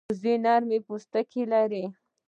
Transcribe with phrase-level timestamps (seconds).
[0.09, 1.83] وزې نرم پوستکی لري